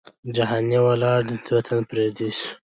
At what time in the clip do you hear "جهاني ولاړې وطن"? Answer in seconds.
0.35-1.79